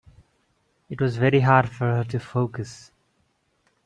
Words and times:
It 0.89 0.99
was 0.99 1.17
very 1.17 1.41
hard 1.41 1.69
for 1.69 1.97
her 1.97 2.03
to 2.05 2.19
focus. 2.19 2.91